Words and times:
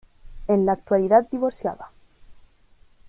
En 0.47 0.65
la 0.65 0.71
actualidad 0.71 1.27
divorciada. 1.29 1.91